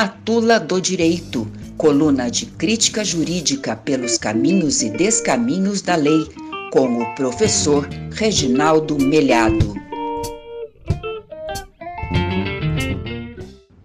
[0.00, 1.44] Matula do Direito,
[1.76, 6.24] coluna de crítica jurídica pelos caminhos e descaminhos da lei,
[6.72, 9.74] com o professor Reginaldo Melhado.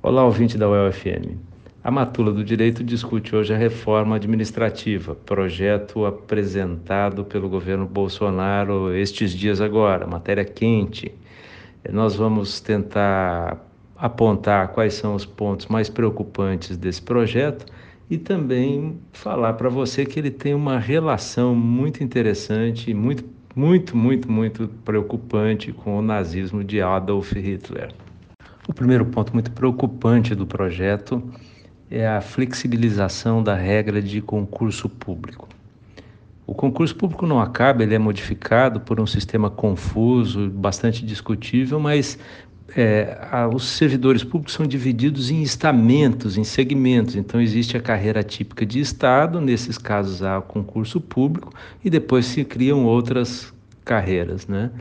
[0.03, 1.35] Olá, ouvinte da UFM.
[1.83, 9.31] A Matula do Direito discute hoje a reforma administrativa, projeto apresentado pelo governo Bolsonaro estes
[9.31, 11.11] dias agora, matéria quente.
[11.91, 13.72] Nós vamos tentar
[14.03, 17.65] apontar quais são os pontos mais preocupantes desse projeto
[18.09, 23.23] e também falar para você que ele tem uma relação muito interessante, muito,
[23.55, 27.93] muito, muito, muito preocupante com o nazismo de Adolf Hitler.
[28.67, 31.23] O primeiro ponto muito preocupante do projeto
[31.89, 35.47] é a flexibilização da regra de concurso público.
[36.45, 42.19] O concurso público não acaba, ele é modificado por um sistema confuso, bastante discutível, mas
[42.75, 43.17] é,
[43.53, 47.15] os servidores públicos são divididos em estamentos, em segmentos.
[47.15, 52.43] Então, existe a carreira típica de Estado, nesses casos há concurso público, e depois se
[52.43, 54.71] criam outras carreiras, né?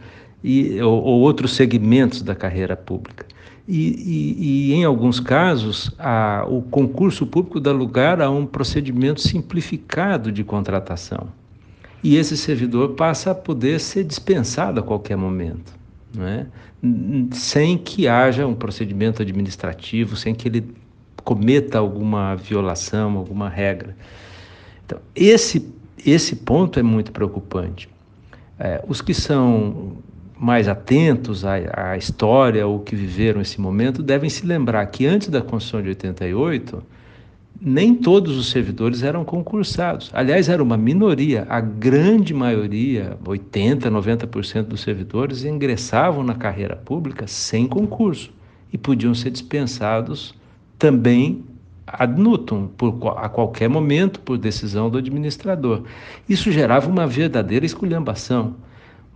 [0.42, 3.26] E, ou, ou outros segmentos da carreira pública.
[3.68, 9.20] E, e, e, em alguns casos, a, o concurso público dá lugar a um procedimento
[9.20, 11.28] simplificado de contratação.
[12.02, 15.81] E esse servidor passa a poder ser dispensado a qualquer momento
[16.20, 16.46] é?
[17.32, 20.74] sem que haja um procedimento administrativo, sem que ele
[21.24, 23.96] cometa alguma violação, alguma regra.
[24.84, 25.72] Então, esse,
[26.04, 27.88] esse ponto é muito preocupante.
[28.58, 29.96] É, os que são
[30.36, 31.54] mais atentos à,
[31.92, 35.88] à história ou que viveram esse momento devem se lembrar que antes da Constituição de
[35.90, 36.82] 88,
[37.60, 40.10] nem todos os servidores eram concursados.
[40.12, 41.46] Aliás, era uma minoria.
[41.48, 48.32] A grande maioria, 80%, 90% dos servidores, ingressavam na carreira pública sem concurso
[48.72, 50.34] e podiam ser dispensados
[50.78, 51.44] também
[51.86, 55.82] ad nutum, por, a qualquer momento, por decisão do administrador.
[56.28, 58.56] Isso gerava uma verdadeira esculhambação.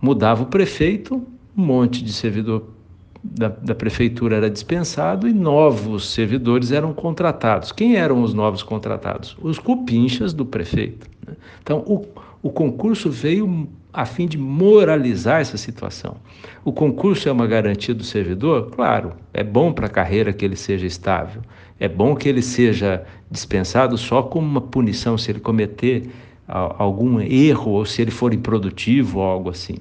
[0.01, 1.25] Mudava o prefeito,
[1.57, 2.76] um monte de servidor
[3.23, 7.71] da, da, prefeitura era dispensado e novos servidores eram contratados.
[7.71, 9.37] Quem eram os novos contratados?
[9.41, 11.07] Os cupinchas do prefeito.
[11.25, 11.35] Né?
[11.61, 12.05] Então, o,
[12.41, 16.17] o concurso veio a fim de moralizar essa situação.
[16.63, 18.69] O concurso é uma garantia do servidor?
[18.69, 21.41] Claro, é bom para a carreira que ele seja estável.
[21.79, 26.09] É bom que ele seja dispensado só como uma punição se ele cometer
[26.47, 29.75] algum erro ou se ele for improdutivo ou algo assim.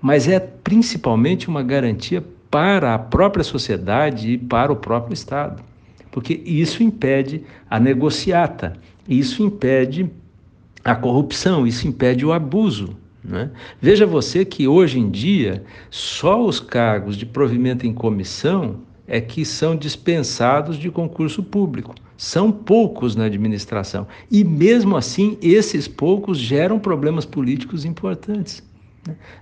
[0.00, 2.22] Mas é principalmente uma garantia
[2.52, 5.62] para a própria sociedade e para o próprio Estado.
[6.10, 8.74] Porque isso impede a negociata,
[9.08, 10.10] isso impede
[10.84, 12.94] a corrupção, isso impede o abuso.
[13.24, 13.50] Né?
[13.80, 19.46] Veja você que hoje em dia só os cargos de provimento em comissão é que
[19.46, 21.94] são dispensados de concurso público.
[22.18, 24.06] São poucos na administração.
[24.30, 28.62] E mesmo assim, esses poucos geram problemas políticos importantes.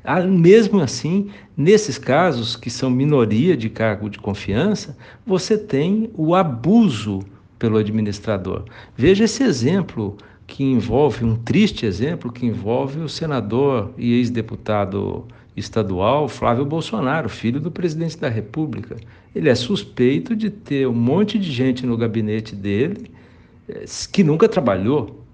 [0.02, 6.34] Ah, mesmo assim, nesses casos, que são minoria de cargo de confiança, você tem o
[6.34, 7.20] abuso
[7.58, 8.64] pelo administrador.
[8.96, 10.16] Veja esse exemplo
[10.46, 15.26] que envolve, um triste exemplo, que envolve o senador e ex-deputado
[15.56, 18.96] estadual Flávio Bolsonaro, filho do presidente da República.
[19.34, 23.10] Ele é suspeito de ter um monte de gente no gabinete dele
[23.68, 25.24] eh, que nunca trabalhou,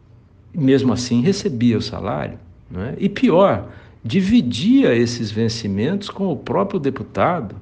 [0.52, 2.38] e mesmo assim recebia o salário.
[2.74, 2.94] É?
[2.98, 3.70] E pior,
[4.06, 7.56] dividia esses vencimentos com o próprio deputado.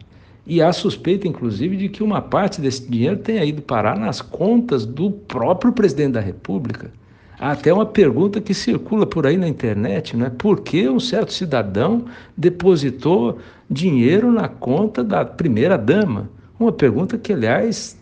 [0.46, 4.84] E há suspeita, inclusive, de que uma parte desse dinheiro tenha ido parar nas contas
[4.84, 6.92] do próprio presidente da República.
[7.38, 10.30] Há até uma pergunta que circula por aí na internet, não é?
[10.30, 12.04] Por que um certo cidadão
[12.36, 13.38] depositou
[13.70, 16.28] dinheiro na conta da primeira dama?
[16.60, 17.98] Uma pergunta que, aliás,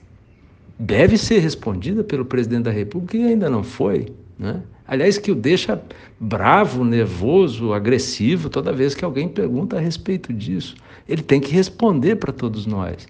[0.76, 4.60] deve ser respondida pelo presidente da República e ainda não foi, né?
[4.92, 5.82] Aliás, que o deixa
[6.20, 10.74] bravo, nervoso, agressivo toda vez que alguém pergunta a respeito disso.
[11.08, 13.08] Ele tem que responder para todos nós.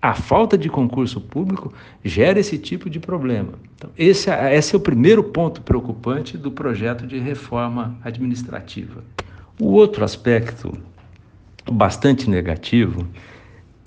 [0.00, 1.70] A falta de concurso público
[2.02, 3.52] gera esse tipo de problema.
[3.76, 9.04] Então, esse, é, esse é o primeiro ponto preocupante do projeto de reforma administrativa.
[9.60, 10.72] O outro aspecto
[11.70, 13.06] bastante negativo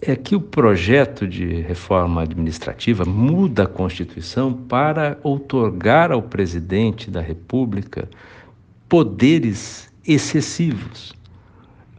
[0.02, 7.22] é que o projeto de reforma administrativa muda a Constituição para outorgar ao presidente da
[7.22, 8.10] República
[8.90, 11.14] poderes excessivos.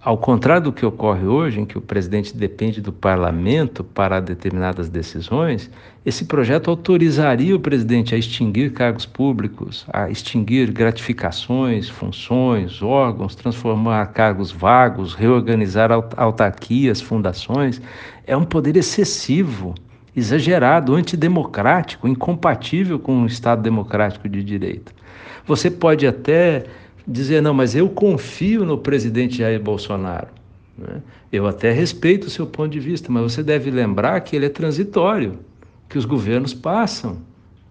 [0.04, 4.88] Ao contrário do que ocorre hoje, em que o presidente depende do parlamento para determinadas
[4.88, 5.70] decisões,
[6.04, 14.04] esse projeto autorizaria o presidente a extinguir cargos públicos, a extinguir gratificações, funções, órgãos, transformar
[14.06, 17.80] cargos vagos, reorganizar autarquias, fundações.
[18.26, 19.72] É um poder excessivo
[20.16, 24.92] exagerado, antidemocrático, incompatível com um Estado democrático de direito.
[25.46, 26.64] Você pode até
[27.06, 30.28] dizer, não, mas eu confio no presidente Jair Bolsonaro.
[30.76, 31.02] Né?
[31.32, 34.48] Eu até respeito o seu ponto de vista, mas você deve lembrar que ele é
[34.48, 35.38] transitório,
[35.88, 37.18] que os governos passam,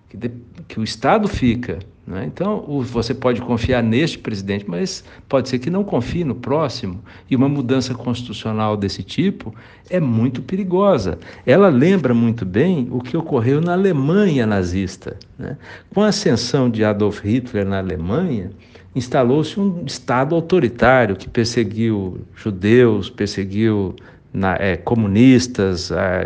[0.09, 0.31] que, de,
[0.67, 1.79] que o Estado fica.
[2.11, 2.25] Né?
[2.25, 7.01] Então, você pode confiar neste presidente, mas pode ser que não confie no próximo.
[7.29, 9.55] E uma mudança constitucional desse tipo
[9.89, 11.17] é muito perigosa.
[11.45, 15.15] Ela lembra muito bem o que ocorreu na Alemanha nazista.
[15.39, 15.57] Né?
[15.93, 18.51] Com a ascensão de Adolf Hitler na Alemanha,
[18.93, 23.95] instalou-se um Estado autoritário que perseguiu judeus, perseguiu
[24.33, 26.23] na, é, comunistas, a,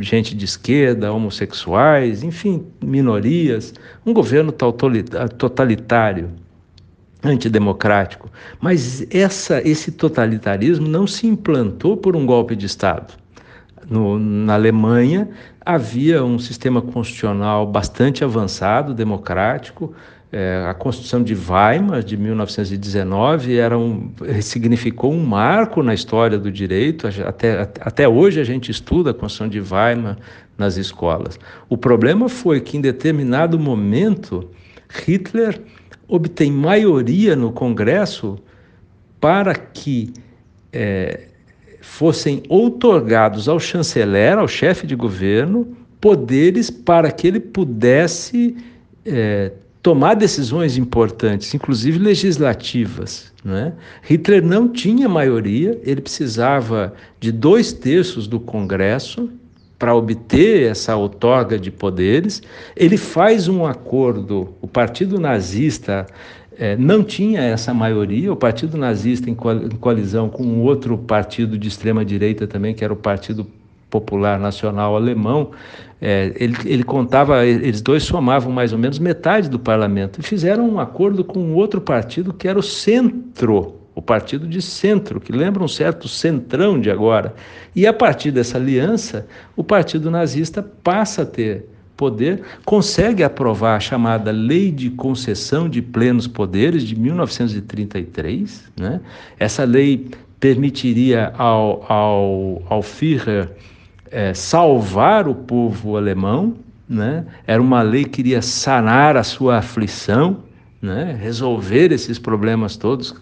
[0.00, 3.72] gente de esquerda, homossexuais, enfim, minorias,
[4.04, 6.30] um governo totalitário,
[7.22, 8.30] antidemocrático.
[8.60, 13.14] Mas essa, esse totalitarismo não se implantou por um golpe de Estado.
[13.88, 15.28] No, na Alemanha
[15.64, 19.94] havia um sistema constitucional bastante avançado, democrático,
[20.30, 26.52] é, a Constituição de Weimar, de 1919, era um, significou um marco na história do
[26.52, 27.06] direito.
[27.26, 30.18] Até, até hoje a gente estuda a Constituição de Weimar
[30.56, 31.38] nas escolas.
[31.68, 34.50] O problema foi que, em determinado momento,
[35.06, 35.62] Hitler
[36.06, 38.38] obtém maioria no Congresso
[39.18, 40.12] para que
[40.72, 41.28] é,
[41.80, 48.56] fossem outorgados ao chanceler, ao chefe de governo, poderes para que ele pudesse.
[49.06, 49.52] É,
[49.82, 53.32] tomar decisões importantes, inclusive legislativas.
[53.44, 53.72] Né?
[54.02, 59.30] Hitler não tinha maioria, ele precisava de dois terços do Congresso
[59.78, 62.42] para obter essa outorga de poderes.
[62.76, 66.06] Ele faz um acordo, o Partido Nazista
[66.58, 71.68] eh, não tinha essa maioria, o Partido Nazista, em coalizão com um outro partido de
[71.68, 73.46] extrema-direita também, que era o Partido
[73.90, 75.50] Popular Nacional Alemão,
[76.00, 80.68] é, ele, ele, contava, eles dois somavam mais ou menos metade do parlamento e fizeram
[80.68, 85.64] um acordo com outro partido que era o Centro, o partido de centro, que lembra
[85.64, 87.34] um certo centrão de agora.
[87.74, 89.26] E a partir dessa aliança,
[89.56, 95.82] o partido nazista passa a ter poder, consegue aprovar a chamada Lei de Concessão de
[95.82, 98.70] Plenos Poderes de 1933.
[98.78, 99.00] Né?
[99.36, 100.08] Essa lei
[100.38, 103.50] permitiria ao, ao, ao Führer
[104.10, 106.56] é, salvar o povo alemão,
[106.88, 107.24] né?
[107.46, 110.44] era uma lei que queria sanar a sua aflição,
[110.80, 111.16] né?
[111.20, 113.14] resolver esses problemas todos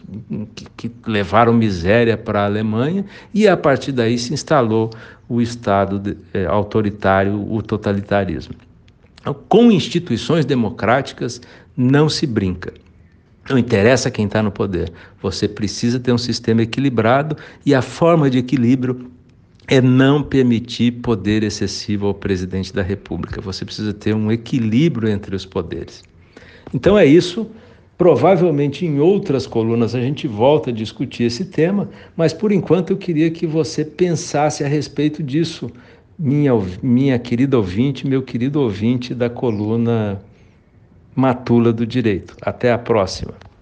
[0.55, 4.91] que, que levaram miséria para a Alemanha, e a partir daí se instalou
[5.29, 8.55] o Estado de, é, autoritário, o totalitarismo.
[9.21, 11.41] Então, com instituições democráticas
[11.77, 12.73] não se brinca.
[13.49, 14.93] Não interessa quem está no poder.
[15.23, 19.11] Você precisa ter um sistema equilibrado e a forma de equilíbrio
[19.69, 23.41] é não permitir poder excessivo ao presidente da República.
[23.41, 26.05] Você precisa ter um equilíbrio entre os poderes.
[26.73, 27.51] Então é isso.
[27.99, 32.97] Provavelmente em outras colunas a gente volta a discutir esse tema, mas por enquanto eu
[32.97, 35.71] queria que você pensasse a respeito disso,
[36.19, 36.53] minha,
[36.83, 40.21] minha querida ouvinte, meu querido ouvinte da coluna
[41.15, 42.37] Matula do Direito.
[42.43, 43.33] Até a próxima.